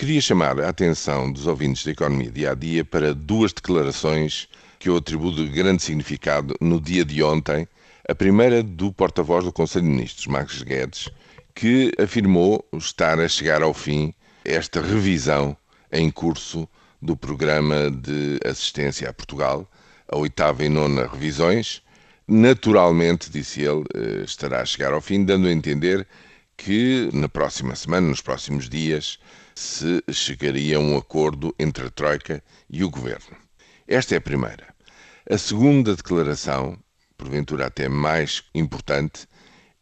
[0.00, 4.88] Queria chamar a atenção dos ouvintes da economia dia a dia para duas declarações que
[4.88, 7.68] eu atribuo de grande significado no dia de ontem.
[8.08, 11.10] A primeira do porta-voz do Conselho de Ministros, Marcos Guedes,
[11.54, 15.54] que afirmou estar a chegar ao fim esta revisão
[15.92, 16.66] em curso
[17.02, 19.70] do programa de assistência a Portugal,
[20.08, 21.82] a oitava e nona revisões.
[22.26, 26.06] Naturalmente, disse ele, eh, estará a chegar ao fim, dando a entender
[26.56, 29.18] que na próxima semana, nos próximos dias,
[29.60, 33.36] se chegaria a um acordo entre a Troika e o Governo.
[33.86, 34.74] Esta é a primeira.
[35.30, 36.78] A segunda declaração,
[37.18, 39.28] porventura até mais importante,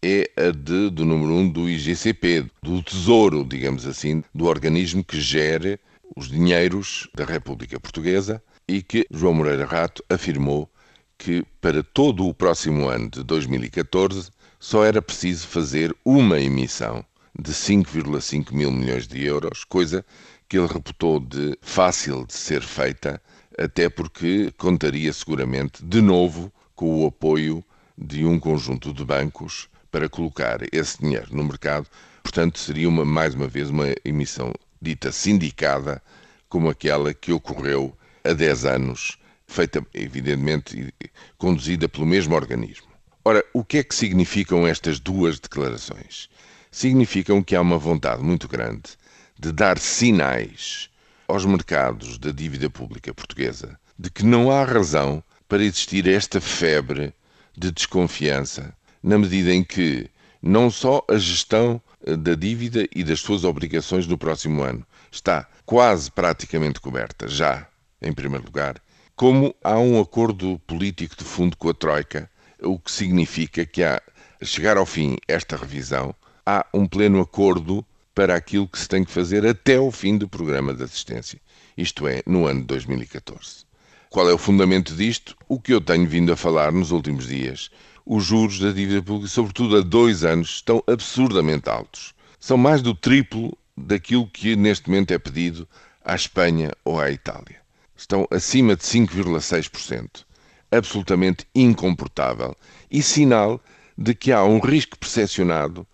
[0.00, 5.02] é a de, do número 1 um do IGCP, do Tesouro, digamos assim, do organismo
[5.02, 5.80] que gere
[6.14, 10.70] os dinheiros da República Portuguesa e que João Moreira Rato afirmou
[11.18, 14.30] que para todo o próximo ano de 2014
[14.60, 17.04] só era preciso fazer uma emissão
[17.38, 20.04] de 5,5 mil milhões de euros, coisa
[20.48, 23.20] que ele reputou de fácil de ser feita,
[23.58, 27.64] até porque contaria seguramente de novo com o apoio
[27.96, 31.86] de um conjunto de bancos para colocar esse dinheiro no mercado.
[32.22, 36.02] Portanto, seria uma, mais uma vez uma emissão dita sindicada,
[36.48, 40.92] como aquela que ocorreu há 10 anos, feita evidentemente
[41.38, 42.86] conduzida pelo mesmo organismo.
[43.24, 46.28] Ora, o que é que significam estas duas declarações?
[46.74, 48.98] Significam que há uma vontade muito grande
[49.38, 50.90] de dar sinais
[51.28, 57.14] aos mercados da dívida pública portuguesa de que não há razão para existir esta febre
[57.56, 60.10] de desconfiança, na medida em que
[60.42, 65.48] não só a gestão eh, da dívida e das suas obrigações no próximo ano está
[65.64, 67.68] quase praticamente coberta, já,
[68.02, 68.82] em primeiro lugar,
[69.14, 72.28] como há um acordo político de fundo com a Troika,
[72.60, 74.02] o que significa que há,
[74.42, 76.12] chegar ao fim esta revisão,
[76.46, 80.28] há um pleno acordo para aquilo que se tem que fazer até o fim do
[80.28, 81.40] programa de assistência,
[81.76, 83.64] isto é, no ano de 2014.
[84.10, 85.36] Qual é o fundamento disto?
[85.48, 87.70] O que eu tenho vindo a falar nos últimos dias.
[88.06, 92.14] Os juros da dívida pública, sobretudo a dois anos, estão absurdamente altos.
[92.38, 95.66] São mais do triplo daquilo que neste momento é pedido
[96.04, 97.64] à Espanha ou à Itália
[97.96, 100.24] estão acima de 5,6%.
[100.70, 102.56] Absolutamente incomportável
[102.90, 103.60] e sinal
[103.96, 105.86] de que há um risco percepcionado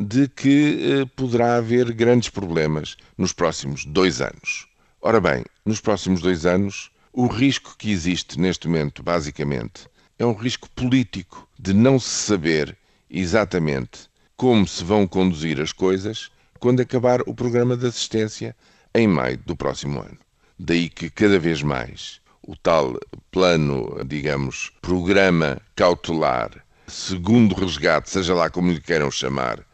[0.00, 4.68] de que eh, poderá haver grandes problemas nos próximos dois anos.
[5.02, 10.34] Ora bem, nos próximos dois anos, o risco que existe neste momento, basicamente, é um
[10.34, 12.78] risco político de não se saber
[13.10, 16.30] exatamente como se vão conduzir as coisas
[16.60, 18.54] quando acabar o programa de assistência
[18.94, 20.18] em maio do próximo ano.
[20.56, 22.96] Daí que cada vez mais o tal
[23.32, 29.66] plano, digamos, programa cautelar, segundo resgate, seja lá como lhe queiram chamar,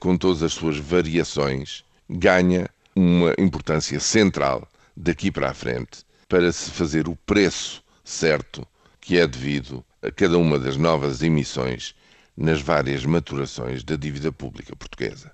[0.00, 4.66] com todas as suas variações, ganha uma importância central
[4.96, 8.66] daqui para a frente para se fazer o preço certo
[9.00, 11.94] que é devido a cada uma das novas emissões
[12.36, 15.30] nas várias maturações da dívida pública portuguesa.